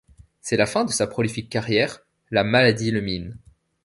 C'est 0.39 0.57
la 0.57 0.65
fin 0.65 0.83
de 0.83 0.89
sa 0.89 1.05
prolifique 1.05 1.47
carrière, 1.47 1.99
la 2.31 2.43
maladie 2.43 2.89
le 2.89 3.01
mine. 3.01 3.37